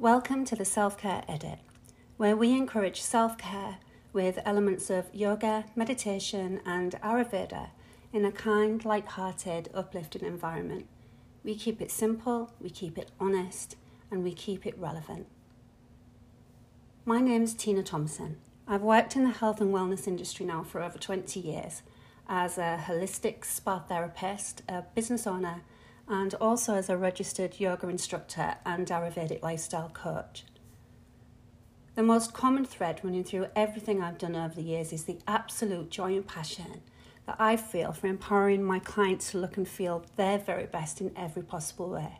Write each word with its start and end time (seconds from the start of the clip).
Welcome 0.00 0.46
to 0.46 0.56
the 0.56 0.64
Self 0.64 0.96
Care 0.96 1.24
Edit, 1.28 1.58
where 2.16 2.34
we 2.34 2.52
encourage 2.52 3.02
self 3.02 3.36
care 3.36 3.76
with 4.14 4.38
elements 4.46 4.88
of 4.88 5.14
yoga, 5.14 5.66
meditation, 5.76 6.62
and 6.64 6.92
Ayurveda 7.02 7.68
in 8.10 8.24
a 8.24 8.32
kind, 8.32 8.82
light 8.82 9.08
hearted, 9.08 9.68
uplifting 9.74 10.24
environment. 10.24 10.86
We 11.44 11.54
keep 11.54 11.82
it 11.82 11.90
simple, 11.90 12.50
we 12.58 12.70
keep 12.70 12.96
it 12.96 13.10
honest, 13.20 13.76
and 14.10 14.24
we 14.24 14.32
keep 14.32 14.64
it 14.64 14.78
relevant. 14.78 15.26
My 17.04 17.20
name 17.20 17.42
is 17.42 17.52
Tina 17.52 17.82
Thompson. 17.82 18.38
I've 18.66 18.80
worked 18.80 19.16
in 19.16 19.24
the 19.24 19.30
health 19.32 19.60
and 19.60 19.70
wellness 19.70 20.08
industry 20.08 20.46
now 20.46 20.62
for 20.62 20.80
over 20.80 20.96
20 20.96 21.38
years 21.40 21.82
as 22.26 22.56
a 22.56 22.82
holistic 22.86 23.44
spa 23.44 23.80
therapist, 23.80 24.62
a 24.66 24.80
business 24.94 25.26
owner, 25.26 25.60
and 26.10 26.34
also 26.34 26.74
as 26.74 26.90
a 26.90 26.96
registered 26.96 27.60
yoga 27.60 27.88
instructor 27.88 28.56
and 28.66 28.88
Ayurvedic 28.88 29.42
lifestyle 29.42 29.90
coach. 29.90 30.44
The 31.94 32.02
most 32.02 32.32
common 32.32 32.64
thread 32.64 33.00
running 33.04 33.22
through 33.22 33.46
everything 33.54 34.02
I've 34.02 34.18
done 34.18 34.34
over 34.34 34.56
the 34.56 34.62
years 34.62 34.92
is 34.92 35.04
the 35.04 35.18
absolute 35.28 35.88
joy 35.88 36.16
and 36.16 36.26
passion 36.26 36.82
that 37.26 37.36
I 37.38 37.56
feel 37.56 37.92
for 37.92 38.08
empowering 38.08 38.64
my 38.64 38.80
clients 38.80 39.30
to 39.30 39.38
look 39.38 39.56
and 39.56 39.68
feel 39.68 40.04
their 40.16 40.38
very 40.38 40.66
best 40.66 41.00
in 41.00 41.12
every 41.16 41.42
possible 41.42 41.90
way. 41.90 42.18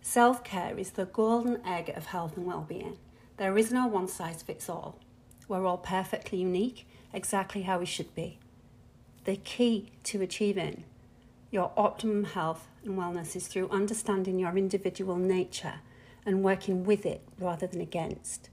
Self 0.00 0.42
care 0.42 0.78
is 0.78 0.92
the 0.92 1.04
golden 1.04 1.64
egg 1.66 1.90
of 1.94 2.06
health 2.06 2.38
and 2.38 2.46
well-being. 2.46 2.96
There 3.36 3.58
is 3.58 3.70
no 3.70 3.86
one 3.86 4.08
size 4.08 4.42
fits 4.42 4.70
all. 4.70 4.98
We're 5.46 5.66
all 5.66 5.78
perfectly 5.78 6.38
unique 6.38 6.88
exactly 7.12 7.62
how 7.62 7.80
we 7.80 7.86
should 7.86 8.14
be. 8.14 8.38
The 9.24 9.36
key 9.36 9.90
to 10.04 10.22
achieving 10.22 10.84
your 11.56 11.72
optimum 11.74 12.24
health 12.24 12.68
and 12.84 12.98
wellness 12.98 13.34
is 13.34 13.48
through 13.48 13.66
understanding 13.70 14.38
your 14.38 14.58
individual 14.58 15.16
nature 15.16 15.76
and 16.26 16.44
working 16.44 16.84
with 16.84 17.06
it 17.06 17.22
rather 17.38 17.66
than 17.66 17.80
against. 17.80 18.50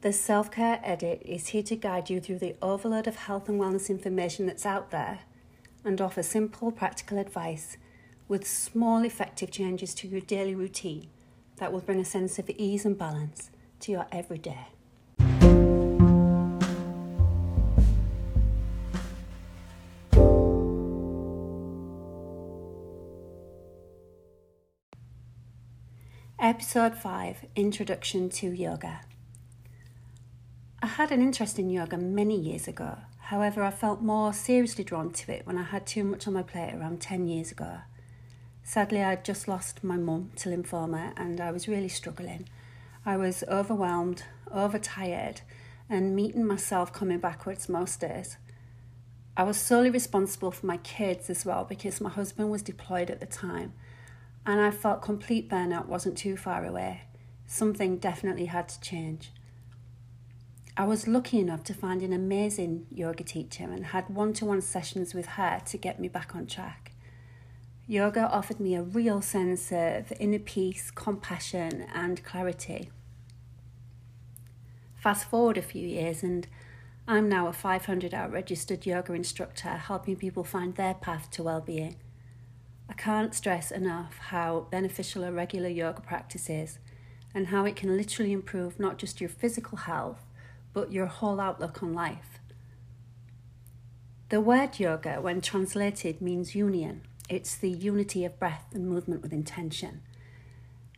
The 0.00 0.10
Self 0.10 0.50
Care 0.50 0.80
Edit 0.82 1.20
is 1.26 1.48
here 1.48 1.62
to 1.64 1.76
guide 1.76 2.08
you 2.08 2.18
through 2.18 2.38
the 2.38 2.56
overload 2.62 3.06
of 3.06 3.16
health 3.16 3.50
and 3.50 3.60
wellness 3.60 3.90
information 3.90 4.46
that's 4.46 4.64
out 4.64 4.90
there 4.90 5.18
and 5.84 6.00
offer 6.00 6.22
simple, 6.22 6.72
practical 6.72 7.18
advice 7.18 7.76
with 8.26 8.48
small, 8.48 9.04
effective 9.04 9.50
changes 9.50 9.92
to 9.96 10.08
your 10.08 10.22
daily 10.22 10.54
routine 10.54 11.08
that 11.56 11.74
will 11.74 11.80
bring 11.80 12.00
a 12.00 12.06
sense 12.06 12.38
of 12.38 12.48
ease 12.48 12.86
and 12.86 12.96
balance 12.96 13.50
to 13.80 13.92
your 13.92 14.06
everyday. 14.10 14.68
Episode 26.48 26.94
5 26.94 27.44
Introduction 27.56 28.30
to 28.30 28.52
Yoga. 28.52 29.00
I 30.80 30.86
had 30.86 31.10
an 31.10 31.20
interest 31.20 31.58
in 31.58 31.70
yoga 31.70 31.96
many 31.96 32.38
years 32.38 32.68
ago. 32.68 32.98
However, 33.18 33.64
I 33.64 33.72
felt 33.72 34.00
more 34.00 34.32
seriously 34.32 34.84
drawn 34.84 35.10
to 35.14 35.32
it 35.32 35.44
when 35.44 35.58
I 35.58 35.64
had 35.64 35.88
too 35.88 36.04
much 36.04 36.28
on 36.28 36.34
my 36.34 36.44
plate 36.44 36.72
around 36.72 37.00
10 37.00 37.26
years 37.26 37.50
ago. 37.50 37.78
Sadly, 38.62 39.02
I'd 39.02 39.24
just 39.24 39.48
lost 39.48 39.82
my 39.82 39.96
mum 39.96 40.30
to 40.36 40.48
lymphoma 40.48 41.14
and 41.16 41.40
I 41.40 41.50
was 41.50 41.66
really 41.66 41.88
struggling. 41.88 42.48
I 43.04 43.16
was 43.16 43.42
overwhelmed, 43.48 44.22
overtired, 44.48 45.40
and 45.90 46.14
meeting 46.14 46.46
myself 46.46 46.92
coming 46.92 47.18
backwards 47.18 47.68
most 47.68 47.98
days. 47.98 48.36
I 49.36 49.42
was 49.42 49.56
solely 49.56 49.90
responsible 49.90 50.52
for 50.52 50.66
my 50.66 50.76
kids 50.76 51.28
as 51.28 51.44
well 51.44 51.64
because 51.64 52.00
my 52.00 52.10
husband 52.10 52.52
was 52.52 52.62
deployed 52.62 53.10
at 53.10 53.18
the 53.18 53.26
time 53.26 53.72
and 54.46 54.60
I 54.60 54.70
felt 54.70 55.02
complete 55.02 55.50
burnout 55.50 55.86
wasn't 55.86 56.16
too 56.16 56.36
far 56.36 56.64
away. 56.64 57.02
Something 57.46 57.98
definitely 57.98 58.46
had 58.46 58.68
to 58.68 58.80
change. 58.80 59.32
I 60.76 60.84
was 60.84 61.08
lucky 61.08 61.40
enough 61.40 61.64
to 61.64 61.74
find 61.74 62.02
an 62.02 62.12
amazing 62.12 62.86
yoga 62.92 63.24
teacher 63.24 63.64
and 63.64 63.86
had 63.86 64.08
one 64.08 64.32
to 64.34 64.44
one 64.44 64.60
sessions 64.60 65.14
with 65.14 65.26
her 65.26 65.60
to 65.66 65.78
get 65.78 65.98
me 65.98 66.08
back 66.08 66.36
on 66.36 66.46
track. 66.46 66.92
Yoga 67.88 68.28
offered 68.28 68.60
me 68.60 68.74
a 68.74 68.82
real 68.82 69.20
sense 69.20 69.72
of 69.72 70.12
inner 70.20 70.38
peace, 70.38 70.90
compassion, 70.90 71.86
and 71.94 72.22
clarity. 72.24 72.90
Fast 74.96 75.28
forward 75.30 75.56
a 75.56 75.62
few 75.62 75.86
years, 75.86 76.22
and 76.22 76.46
I'm 77.08 77.28
now 77.28 77.46
a 77.46 77.52
500 77.52 78.12
hour 78.12 78.28
registered 78.28 78.86
yoga 78.86 79.12
instructor 79.12 79.68
helping 79.68 80.16
people 80.16 80.44
find 80.44 80.74
their 80.74 80.94
path 80.94 81.30
to 81.32 81.42
well 81.44 81.60
being. 81.60 81.96
I 82.88 82.94
can't 82.94 83.34
stress 83.34 83.70
enough 83.70 84.18
how 84.18 84.66
beneficial 84.70 85.24
a 85.24 85.32
regular 85.32 85.68
yoga 85.68 86.00
practice 86.00 86.48
is 86.48 86.78
and 87.34 87.48
how 87.48 87.64
it 87.64 87.76
can 87.76 87.96
literally 87.96 88.32
improve 88.32 88.80
not 88.80 88.98
just 88.98 89.20
your 89.20 89.28
physical 89.28 89.78
health, 89.78 90.24
but 90.72 90.92
your 90.92 91.06
whole 91.06 91.40
outlook 91.40 91.82
on 91.82 91.94
life. 91.94 92.38
The 94.28 94.40
word 94.40 94.80
yoga, 94.80 95.20
when 95.20 95.40
translated, 95.40 96.20
means 96.20 96.54
union. 96.54 97.02
It's 97.28 97.56
the 97.56 97.70
unity 97.70 98.24
of 98.24 98.38
breath 98.38 98.66
and 98.72 98.88
movement 98.88 99.22
with 99.22 99.32
intention. 99.32 100.02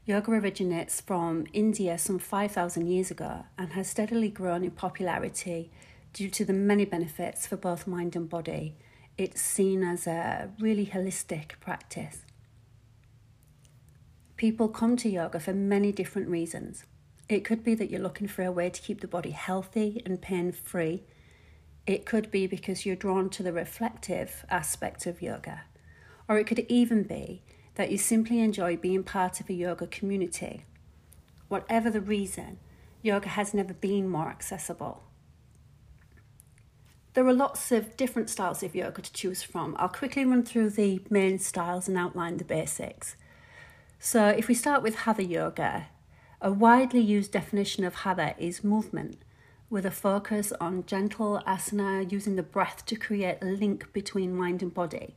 Yoga 0.06 0.30
originates 0.30 1.00
from 1.00 1.46
India 1.52 1.98
some 1.98 2.18
5,000 2.18 2.86
years 2.86 3.10
ago 3.10 3.44
and 3.58 3.72
has 3.74 3.88
steadily 3.90 4.30
grown 4.30 4.64
in 4.64 4.70
popularity 4.70 5.70
due 6.12 6.30
to 6.30 6.44
the 6.44 6.52
many 6.52 6.86
benefits 6.86 7.46
for 7.46 7.56
both 7.56 7.86
mind 7.86 8.16
and 8.16 8.28
body 8.30 8.74
it's 9.18 9.40
seen 9.40 9.82
as 9.82 10.06
a 10.06 10.50
really 10.60 10.86
holistic 10.86 11.58
practice. 11.60 12.22
People 14.36 14.68
come 14.68 14.96
to 14.96 15.08
yoga 15.08 15.40
for 15.40 15.52
many 15.52 15.90
different 15.90 16.28
reasons. 16.28 16.84
It 17.28 17.44
could 17.44 17.64
be 17.64 17.74
that 17.74 17.90
you're 17.90 18.00
looking 18.00 18.28
for 18.28 18.44
a 18.44 18.52
way 18.52 18.70
to 18.70 18.80
keep 18.80 19.00
the 19.00 19.08
body 19.08 19.32
healthy 19.32 20.00
and 20.06 20.22
pain 20.22 20.52
free. 20.52 21.02
It 21.84 22.06
could 22.06 22.30
be 22.30 22.46
because 22.46 22.86
you're 22.86 22.94
drawn 22.94 23.28
to 23.30 23.42
the 23.42 23.52
reflective 23.52 24.46
aspect 24.48 25.04
of 25.06 25.20
yoga. 25.20 25.62
Or 26.28 26.38
it 26.38 26.46
could 26.46 26.64
even 26.68 27.02
be 27.02 27.42
that 27.74 27.90
you 27.90 27.98
simply 27.98 28.38
enjoy 28.38 28.76
being 28.76 29.02
part 29.02 29.40
of 29.40 29.50
a 29.50 29.54
yoga 29.54 29.88
community. 29.88 30.64
Whatever 31.48 31.90
the 31.90 32.00
reason, 32.00 32.58
yoga 33.02 33.30
has 33.30 33.52
never 33.52 33.74
been 33.74 34.08
more 34.08 34.28
accessible. 34.28 35.07
There 37.14 37.26
are 37.26 37.32
lots 37.32 37.72
of 37.72 37.96
different 37.96 38.30
styles 38.30 38.62
of 38.62 38.74
yoga 38.74 39.02
to 39.02 39.12
choose 39.12 39.42
from. 39.42 39.74
I'll 39.78 39.88
quickly 39.88 40.24
run 40.24 40.44
through 40.44 40.70
the 40.70 41.00
main 41.10 41.38
styles 41.38 41.88
and 41.88 41.96
outline 41.96 42.36
the 42.36 42.44
basics. 42.44 43.16
So, 43.98 44.28
if 44.28 44.46
we 44.46 44.54
start 44.54 44.82
with 44.82 44.94
Hatha 44.94 45.24
Yoga, 45.24 45.86
a 46.40 46.52
widely 46.52 47.00
used 47.00 47.32
definition 47.32 47.84
of 47.84 47.96
Hatha 47.96 48.36
is 48.38 48.62
movement, 48.62 49.22
with 49.68 49.84
a 49.84 49.90
focus 49.90 50.52
on 50.60 50.86
gentle 50.86 51.42
asana 51.46 52.10
using 52.10 52.36
the 52.36 52.42
breath 52.42 52.86
to 52.86 52.96
create 52.96 53.38
a 53.42 53.46
link 53.46 53.92
between 53.92 54.36
mind 54.36 54.62
and 54.62 54.72
body. 54.72 55.16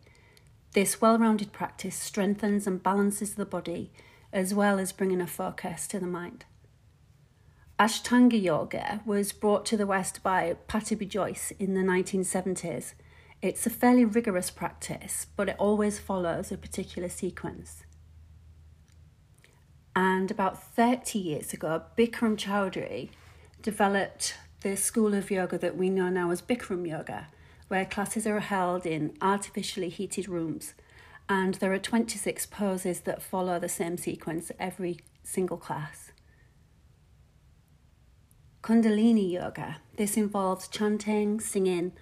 This 0.74 1.02
well 1.02 1.18
rounded 1.20 1.52
practice 1.52 1.96
strengthens 1.96 2.66
and 2.66 2.82
balances 2.82 3.36
the 3.36 3.46
body 3.46 3.92
as 4.34 4.54
well 4.54 4.80
as 4.80 4.92
bringing 4.92 5.22
a 5.22 5.28
focus 5.28 5.88
to 5.88 6.00
the 6.00 6.08
mind. 6.08 6.46
Ashtanga 7.82 8.40
Yoga 8.40 9.02
was 9.08 9.32
brought 9.32 9.66
to 9.66 9.76
the 9.76 9.88
West 9.88 10.22
by 10.22 10.56
Pattabhi 10.68 11.10
Jois 11.10 11.52
in 11.58 11.74
the 11.74 11.82
1970s. 11.82 12.94
It's 13.42 13.66
a 13.66 13.72
fairly 13.72 14.06
rigorous 14.06 14.52
practice, 14.52 15.26
but 15.36 15.50
it 15.50 15.56
always 15.58 15.98
follows 15.98 16.52
a 16.52 16.60
particular 16.60 17.10
sequence. 17.10 17.82
And 19.96 20.30
about 20.30 20.62
30 20.62 21.18
years 21.18 21.54
ago, 21.54 21.82
Bikram 21.98 22.38
Choudhury 22.38 23.10
developed 23.64 24.36
the 24.60 24.78
school 24.78 25.16
of 25.16 25.32
yoga 25.32 25.58
that 25.58 25.76
we 25.76 25.90
know 25.90 26.10
now 26.10 26.30
as 26.30 26.44
Bikram 26.44 26.88
Yoga, 26.88 27.30
where 27.68 27.84
classes 27.84 28.28
are 28.28 28.42
held 28.42 28.86
in 28.86 29.18
artificially 29.24 29.90
heated 29.90 30.30
rooms. 30.30 30.76
And 31.28 31.56
there 31.56 31.74
are 31.74 31.80
26 31.80 32.46
poses 32.46 33.00
that 33.00 33.24
follow 33.24 33.58
the 33.58 33.68
same 33.68 33.98
sequence 33.98 34.52
every 34.60 35.00
single 35.24 35.58
class. 35.58 36.11
Kundalini 38.62 39.32
Yoga. 39.32 39.78
This 39.98 40.18
involves 40.18 40.68
chanting, 40.68 41.40
singing, 41.40 41.94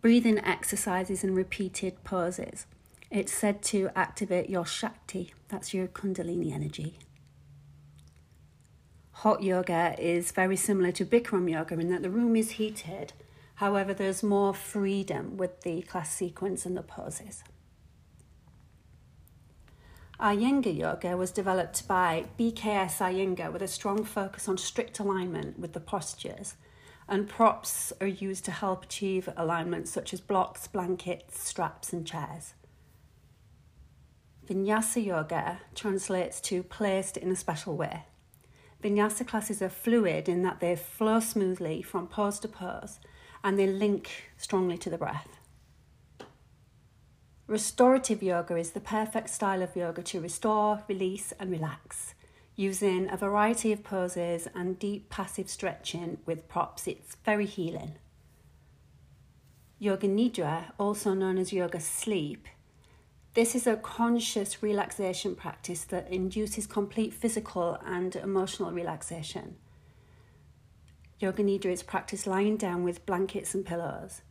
breathing 0.00 0.38
exercises, 0.38 1.24
and 1.24 1.34
repeated 1.34 2.04
poses. 2.04 2.66
It's 3.10 3.32
said 3.32 3.62
to 3.64 3.90
activate 3.96 4.48
your 4.48 4.64
Shakti, 4.64 5.34
that's 5.48 5.74
your 5.74 5.88
Kundalini 5.88 6.52
energy. 6.52 6.98
Hot 9.18 9.42
yoga 9.42 9.96
is 9.98 10.30
very 10.30 10.56
similar 10.56 10.92
to 10.92 11.04
Bikram 11.04 11.50
yoga 11.50 11.78
in 11.78 11.90
that 11.90 12.02
the 12.02 12.10
room 12.10 12.36
is 12.36 12.52
heated, 12.52 13.12
however, 13.56 13.92
there's 13.92 14.22
more 14.22 14.54
freedom 14.54 15.36
with 15.36 15.62
the 15.62 15.82
class 15.82 16.14
sequence 16.14 16.64
and 16.64 16.76
the 16.76 16.82
poses. 16.82 17.42
Iyengar 20.24 20.74
Yoga 20.74 21.18
was 21.18 21.30
developed 21.30 21.86
by 21.86 22.24
BKS 22.38 22.96
Iyengar 22.96 23.52
with 23.52 23.60
a 23.60 23.68
strong 23.68 24.04
focus 24.04 24.48
on 24.48 24.56
strict 24.56 24.98
alignment 24.98 25.58
with 25.58 25.74
the 25.74 25.80
postures, 25.80 26.54
and 27.06 27.28
props 27.28 27.92
are 28.00 28.06
used 28.06 28.46
to 28.46 28.50
help 28.50 28.84
achieve 28.84 29.28
alignment 29.36 29.86
such 29.86 30.14
as 30.14 30.22
blocks, 30.22 30.66
blankets, 30.66 31.46
straps, 31.46 31.92
and 31.92 32.06
chairs. 32.06 32.54
Vinyasa 34.48 35.04
yoga 35.04 35.60
translates 35.74 36.40
to 36.40 36.62
placed 36.62 37.18
in 37.18 37.30
a 37.30 37.36
special 37.36 37.76
way. 37.76 38.04
Vinyasa 38.82 39.26
classes 39.26 39.60
are 39.60 39.68
fluid 39.68 40.26
in 40.26 40.40
that 40.40 40.60
they 40.60 40.74
flow 40.74 41.20
smoothly 41.20 41.82
from 41.82 42.06
pose 42.06 42.38
to 42.38 42.48
pose 42.48 42.98
and 43.42 43.58
they 43.58 43.66
link 43.66 44.30
strongly 44.38 44.78
to 44.78 44.88
the 44.88 44.96
breath. 44.96 45.43
Restorative 47.46 48.22
yoga 48.22 48.56
is 48.56 48.70
the 48.70 48.80
perfect 48.80 49.28
style 49.28 49.62
of 49.62 49.76
yoga 49.76 50.02
to 50.02 50.20
restore, 50.20 50.82
release, 50.88 51.34
and 51.38 51.50
relax. 51.50 52.14
Using 52.56 53.10
a 53.10 53.18
variety 53.18 53.70
of 53.70 53.84
poses 53.84 54.48
and 54.54 54.78
deep 54.78 55.10
passive 55.10 55.50
stretching 55.50 56.16
with 56.24 56.48
props, 56.48 56.86
it's 56.86 57.16
very 57.22 57.44
healing. 57.44 57.96
Yoga 59.78 60.08
Nidra, 60.08 60.72
also 60.78 61.12
known 61.12 61.36
as 61.36 61.52
yoga 61.52 61.80
sleep, 61.80 62.48
this 63.34 63.54
is 63.54 63.66
a 63.66 63.76
conscious 63.76 64.62
relaxation 64.62 65.34
practice 65.34 65.84
that 65.84 66.10
induces 66.10 66.66
complete 66.66 67.12
physical 67.12 67.76
and 67.84 68.16
emotional 68.16 68.72
relaxation. 68.72 69.56
Yoga 71.18 71.42
Nidra 71.42 71.72
is 71.72 71.82
practiced 71.82 72.26
lying 72.26 72.56
down 72.56 72.84
with 72.84 73.04
blankets 73.04 73.54
and 73.54 73.66
pillows 73.66 74.22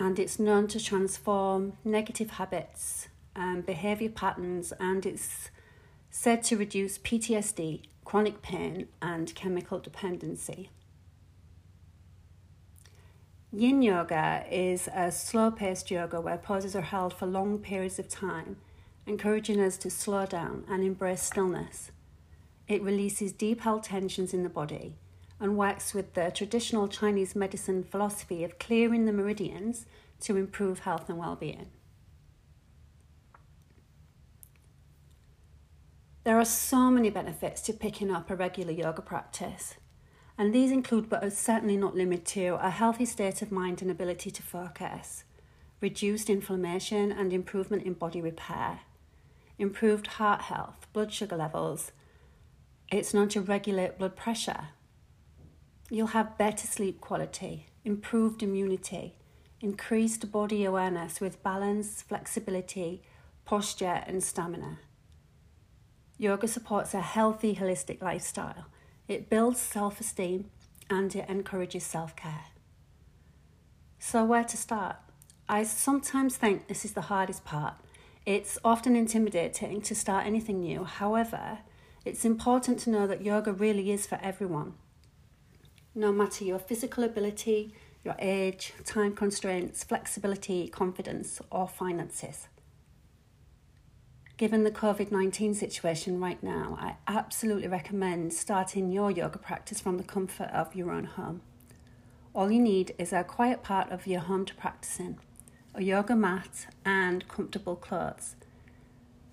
and 0.00 0.18
it's 0.18 0.38
known 0.38 0.66
to 0.66 0.82
transform 0.82 1.74
negative 1.84 2.30
habits 2.30 3.08
and 3.36 3.66
behavior 3.66 4.08
patterns, 4.08 4.72
and 4.80 5.04
it's 5.04 5.50
said 6.10 6.42
to 6.42 6.56
reduce 6.56 6.96
PTSD, 6.98 7.82
chronic 8.02 8.40
pain, 8.40 8.88
and 9.02 9.34
chemical 9.34 9.78
dependency. 9.78 10.70
Yin 13.52 13.82
yoga 13.82 14.46
is 14.50 14.88
a 14.94 15.12
slow 15.12 15.50
paced 15.50 15.90
yoga 15.90 16.18
where 16.18 16.38
poses 16.38 16.74
are 16.74 16.80
held 16.80 17.12
for 17.12 17.26
long 17.26 17.58
periods 17.58 17.98
of 17.98 18.08
time, 18.08 18.56
encouraging 19.06 19.60
us 19.60 19.76
to 19.76 19.90
slow 19.90 20.24
down 20.24 20.64
and 20.66 20.82
embrace 20.82 21.22
stillness. 21.22 21.90
It 22.66 22.82
releases 22.82 23.32
deep 23.32 23.60
held 23.60 23.82
tensions 23.82 24.32
in 24.32 24.44
the 24.44 24.48
body 24.48 24.96
and 25.40 25.56
works 25.56 25.94
with 25.94 26.14
the 26.14 26.30
traditional 26.30 26.86
Chinese 26.86 27.34
medicine 27.34 27.82
philosophy 27.82 28.44
of 28.44 28.58
clearing 28.58 29.06
the 29.06 29.12
meridians 29.12 29.86
to 30.20 30.36
improve 30.36 30.80
health 30.80 31.08
and 31.08 31.18
well 31.18 31.34
being. 31.34 31.70
There 36.24 36.38
are 36.38 36.44
so 36.44 36.90
many 36.90 37.08
benefits 37.08 37.62
to 37.62 37.72
picking 37.72 38.10
up 38.10 38.30
a 38.30 38.36
regular 38.36 38.72
yoga 38.72 39.00
practice, 39.00 39.76
and 40.36 40.54
these 40.54 40.70
include, 40.70 41.08
but 41.08 41.24
are 41.24 41.30
certainly 41.30 41.78
not 41.78 41.96
limited 41.96 42.26
to, 42.26 42.58
a 42.60 42.68
healthy 42.68 43.06
state 43.06 43.40
of 43.40 43.50
mind 43.50 43.80
and 43.80 43.90
ability 43.90 44.30
to 44.30 44.42
focus, 44.42 45.24
reduced 45.80 46.28
inflammation 46.28 47.10
and 47.10 47.32
improvement 47.32 47.84
in 47.84 47.94
body 47.94 48.20
repair, 48.20 48.80
improved 49.58 50.06
heart 50.06 50.42
health, 50.42 50.86
blood 50.92 51.10
sugar 51.10 51.36
levels. 51.36 51.92
It's 52.92 53.14
known 53.14 53.30
to 53.30 53.40
regulate 53.40 53.98
blood 53.98 54.14
pressure, 54.14 54.68
You'll 55.92 56.08
have 56.08 56.38
better 56.38 56.68
sleep 56.68 57.00
quality, 57.00 57.66
improved 57.84 58.44
immunity, 58.44 59.16
increased 59.60 60.30
body 60.30 60.64
awareness 60.64 61.20
with 61.20 61.42
balance, 61.42 62.00
flexibility, 62.02 63.02
posture, 63.44 64.04
and 64.06 64.22
stamina. 64.22 64.78
Yoga 66.16 66.46
supports 66.46 66.94
a 66.94 67.00
healthy, 67.00 67.56
holistic 67.56 68.00
lifestyle. 68.00 68.66
It 69.08 69.28
builds 69.28 69.58
self 69.58 70.00
esteem 70.00 70.50
and 70.88 71.12
it 71.16 71.28
encourages 71.28 71.82
self 71.82 72.14
care. 72.14 72.44
So, 73.98 74.24
where 74.24 74.44
to 74.44 74.56
start? 74.56 74.96
I 75.48 75.64
sometimes 75.64 76.36
think 76.36 76.68
this 76.68 76.84
is 76.84 76.92
the 76.92 77.10
hardest 77.12 77.44
part. 77.44 77.74
It's 78.24 78.58
often 78.62 78.94
intimidating 78.94 79.80
to 79.82 79.96
start 79.96 80.24
anything 80.24 80.60
new. 80.60 80.84
However, 80.84 81.58
it's 82.04 82.24
important 82.24 82.78
to 82.80 82.90
know 82.90 83.08
that 83.08 83.24
yoga 83.24 83.52
really 83.52 83.90
is 83.90 84.06
for 84.06 84.20
everyone 84.22 84.74
no 85.94 86.12
matter 86.12 86.44
your 86.44 86.58
physical 86.58 87.04
ability, 87.04 87.74
your 88.04 88.16
age, 88.18 88.72
time 88.84 89.14
constraints, 89.14 89.84
flexibility, 89.84 90.68
confidence, 90.68 91.40
or 91.50 91.68
finances. 91.68 92.48
Given 94.36 94.64
the 94.64 94.70
COVID 94.70 95.12
19 95.12 95.52
situation 95.54 96.18
right 96.18 96.42
now, 96.42 96.78
I 96.80 96.96
absolutely 97.06 97.68
recommend 97.68 98.32
starting 98.32 98.90
your 98.90 99.10
yoga 99.10 99.38
practice 99.38 99.80
from 99.80 99.98
the 99.98 100.02
comfort 100.02 100.48
of 100.50 100.74
your 100.74 100.90
own 100.90 101.04
home. 101.04 101.42
All 102.32 102.50
you 102.50 102.60
need 102.60 102.94
is 102.96 103.12
a 103.12 103.22
quiet 103.22 103.62
part 103.62 103.90
of 103.90 104.06
your 104.06 104.20
home 104.20 104.46
to 104.46 104.54
practice 104.54 104.98
in, 104.98 105.18
a 105.74 105.82
yoga 105.82 106.16
mat, 106.16 106.68
and 106.86 107.28
comfortable 107.28 107.76
clothes. 107.76 108.36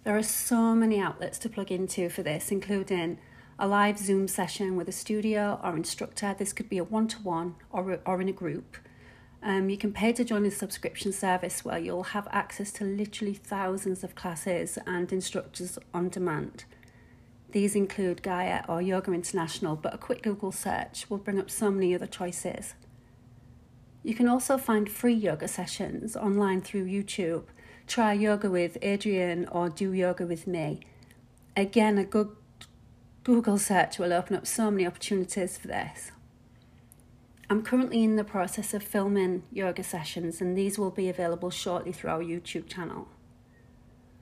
There 0.04 0.18
are 0.18 0.24
so 0.24 0.74
many 0.74 1.00
outlets 1.00 1.38
to 1.40 1.50
plug 1.50 1.72
into 1.72 2.10
for 2.10 2.24
this, 2.24 2.52
including 2.52 3.20
a 3.60 3.68
live 3.68 3.98
Zoom 3.98 4.28
session 4.28 4.76
with 4.76 4.88
a 4.88 4.92
studio 4.92 5.60
or 5.64 5.76
instructor. 5.76 6.36
This 6.38 6.54
could 6.54 6.70
be 6.70 6.78
a 6.78 6.84
one 6.84 7.08
to 7.08 7.18
one 7.18 7.56
or 7.72 8.00
or 8.06 8.22
in 8.22 8.30
a 8.30 8.34
group. 8.34 8.78
Um, 9.42 9.70
you 9.70 9.78
can 9.78 9.92
pay 9.94 10.14
to 10.14 10.24
join 10.24 10.46
a 10.46 10.52
subscription 10.52 11.12
service 11.12 11.66
where 11.66 11.80
you'll 11.80 12.04
have 12.04 12.28
access 12.32 12.72
to 12.74 12.84
literally 12.84 13.34
thousands 13.34 14.04
of 14.04 14.14
classes 14.14 14.78
and 14.86 15.12
instructors 15.12 15.80
on 15.92 16.10
demand. 16.10 16.66
These 17.52 17.76
include 17.76 18.22
Gaia 18.22 18.64
or 18.68 18.82
Yoga 18.82 19.12
International, 19.14 19.76
but 19.76 19.94
a 19.94 19.98
quick 19.98 20.22
Google 20.22 20.52
search 20.52 21.10
will 21.10 21.18
bring 21.18 21.40
up 21.40 21.50
so 21.50 21.72
many 21.72 21.96
other 21.96 22.06
choices. 22.06 22.76
You 24.04 24.14
can 24.14 24.28
also 24.28 24.58
find 24.58 24.90
free 24.90 25.14
yoga 25.14 25.48
sessions 25.48 26.16
online 26.16 26.62
through 26.62 26.86
YouTube. 26.86 27.46
Try 27.88 28.14
yoga 28.14 28.50
with 28.50 28.78
Adriene 28.82 29.48
or 29.50 29.70
do 29.70 29.94
yoga 29.94 30.28
with 30.28 30.46
me. 30.46 30.82
Again, 31.56 31.98
a 31.98 32.04
good 32.04 32.30
Google 33.28 33.58
search 33.58 34.00
will 34.00 34.14
open 34.14 34.38
up 34.38 34.48
so 34.48 34.72
many 34.72 34.88
opportunities 34.88 35.58
for 35.58 35.68
this. 35.68 36.14
I'm 37.50 37.62
currently 37.62 38.02
in 38.02 38.16
the 38.16 38.24
process 38.24 38.74
of 38.74 38.82
filming 38.82 39.44
yoga 39.52 39.84
sessions, 39.84 40.40
and 40.40 40.58
these 40.58 40.80
will 40.80 40.92
be 40.92 41.10
available 41.10 41.50
shortly 41.50 41.92
through 41.92 42.12
our 42.12 42.22
YouTube 42.22 42.70
channel. 42.70 43.10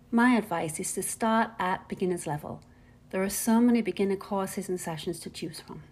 My 0.10 0.32
advice 0.36 0.80
is 0.80 0.92
to 0.94 1.04
start 1.04 1.52
at 1.60 1.88
beginner's 1.88 2.26
level. 2.26 2.64
There 3.12 3.22
are 3.22 3.30
so 3.30 3.62
many 3.62 3.84
beginner 3.84 4.16
courses 4.16 4.70
and 4.70 4.82
sessions 4.82 5.20
to 5.20 5.30
choose 5.30 5.60
from. 5.60 5.84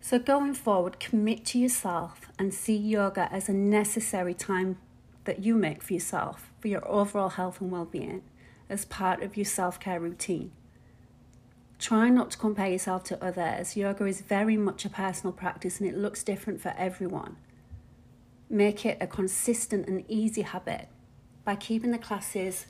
So, 0.00 0.20
going 0.20 0.54
forward, 0.54 1.00
commit 1.00 1.44
to 1.46 1.58
yourself 1.58 2.30
and 2.38 2.54
see 2.54 2.76
yoga 2.76 3.28
as 3.32 3.48
a 3.48 3.52
necessary 3.52 4.34
time 4.34 4.78
that 5.24 5.42
you 5.42 5.56
make 5.56 5.82
for 5.82 5.94
yourself, 5.94 6.52
for 6.60 6.68
your 6.68 6.86
overall 6.88 7.30
health 7.30 7.60
and 7.60 7.72
well 7.72 7.86
being 7.86 8.22
as 8.72 8.84
part 8.86 9.22
of 9.22 9.36
your 9.36 9.44
self 9.44 9.78
care 9.78 10.00
routine. 10.00 10.50
Try 11.78 12.08
not 12.08 12.30
to 12.30 12.38
compare 12.38 12.70
yourself 12.70 13.04
to 13.04 13.24
others. 13.24 13.76
Yoga 13.76 14.04
is 14.06 14.20
very 14.20 14.56
much 14.56 14.84
a 14.84 14.88
personal 14.88 15.32
practice 15.32 15.80
and 15.80 15.88
it 15.88 15.96
looks 15.96 16.22
different 16.22 16.60
for 16.60 16.72
everyone. 16.78 17.36
Make 18.48 18.86
it 18.86 18.98
a 19.00 19.06
consistent 19.06 19.88
and 19.88 20.04
easy 20.08 20.42
habit 20.42 20.88
by 21.44 21.56
keeping 21.56 21.90
the 21.90 21.98
classes 21.98 22.66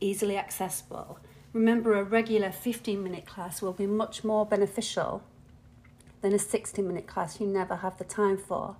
easily 0.00 0.36
accessible. 0.36 1.18
Remember, 1.52 1.94
a 1.94 2.04
regular 2.04 2.50
15 2.50 3.02
minute 3.02 3.24
class 3.24 3.62
will 3.62 3.72
be 3.72 3.86
much 3.86 4.24
more 4.24 4.44
beneficial 4.44 5.22
than 6.20 6.34
a 6.34 6.38
60 6.38 6.82
minute 6.82 7.06
class 7.06 7.40
you 7.40 7.46
never 7.46 7.76
have 7.76 7.98
the 7.98 8.04
time 8.04 8.36
for. 8.36 8.76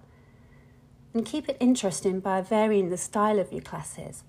And 1.15 1.25
keep 1.25 1.49
it 1.49 1.57
interesting 1.61 2.21
by 2.21 2.43
varying 2.43 2.91
the 2.91 2.99
style 2.99 3.39
of 3.39 3.53
your 3.53 3.63
classes. 3.63 4.25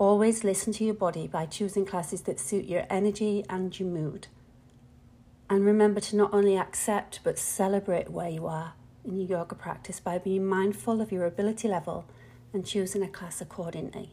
Always 0.00 0.44
listen 0.44 0.72
to 0.72 0.84
your 0.84 0.94
body 0.94 1.26
by 1.26 1.44
choosing 1.44 1.84
classes 1.84 2.22
that 2.22 2.40
suit 2.40 2.64
your 2.64 2.86
energy 2.88 3.44
and 3.50 3.78
your 3.78 3.90
mood. 3.90 4.28
And 5.50 5.62
remember 5.62 6.00
to 6.00 6.16
not 6.16 6.32
only 6.32 6.56
accept 6.56 7.20
but 7.22 7.38
celebrate 7.38 8.08
where 8.08 8.30
you 8.30 8.46
are 8.46 8.72
in 9.04 9.18
your 9.18 9.40
yoga 9.40 9.54
practice 9.54 10.00
by 10.00 10.16
being 10.16 10.46
mindful 10.46 11.02
of 11.02 11.12
your 11.12 11.26
ability 11.26 11.68
level 11.68 12.06
and 12.54 12.64
choosing 12.64 13.02
a 13.02 13.08
class 13.08 13.42
accordingly. 13.42 14.12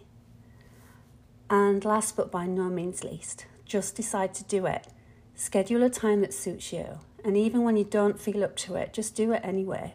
And 1.50 1.86
last 1.86 2.17
but 2.17 2.34
by 2.34 2.48
no 2.48 2.63
means 2.63 3.06
least, 3.06 3.46
just 3.63 3.96
decide 3.96 4.34
to 4.34 4.44
do 4.44 4.65
it. 4.65 4.88
Schedule 5.36 5.84
a 5.84 5.89
time 5.89 6.20
that 6.20 6.34
suits 6.34 6.74
you, 6.74 7.00
and 7.24 7.38
even 7.38 7.63
when 7.63 7.77
you 7.77 7.86
don't 7.86 8.20
feel 8.20 8.44
up 8.44 8.58
to 8.58 8.75
it, 8.75 8.91
just 8.91 9.15
do 9.15 9.32
it 9.32 9.39
anyway. 9.41 9.94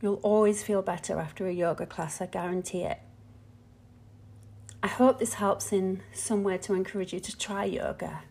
You'll 0.00 0.20
always 0.22 0.62
feel 0.62 0.80
better 0.80 1.18
after 1.18 1.46
a 1.46 1.52
yoga 1.52 1.84
class, 1.84 2.22
I 2.22 2.26
guarantee 2.26 2.84
it. 2.84 2.98
I 4.84 4.86
hope 4.86 5.18
this 5.18 5.34
helps 5.34 5.72
in 5.72 6.02
some 6.12 6.44
way 6.44 6.58
to 6.58 6.74
encourage 6.74 7.12
you 7.14 7.20
to 7.20 7.38
try 7.38 7.64
yoga. 7.64 8.22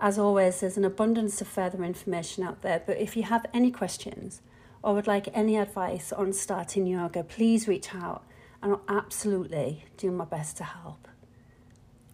As 0.00 0.18
always, 0.18 0.60
there's 0.60 0.78
an 0.78 0.86
abundance 0.86 1.42
of 1.42 1.48
further 1.48 1.84
information 1.84 2.44
out 2.44 2.62
there, 2.62 2.82
but 2.86 2.96
if 2.96 3.14
you 3.14 3.24
have 3.24 3.44
any 3.52 3.70
questions 3.70 4.40
or 4.82 4.94
would 4.94 5.06
like 5.06 5.28
any 5.34 5.58
advice 5.58 6.14
on 6.14 6.32
starting 6.32 6.86
yoga, 6.86 7.22
please 7.22 7.68
reach 7.68 7.94
out 7.94 8.24
and 8.62 8.72
I'll 8.72 8.80
absolutely 8.88 9.84
do 9.98 10.10
my 10.10 10.24
best 10.24 10.56
to 10.56 10.64
help. 10.64 11.08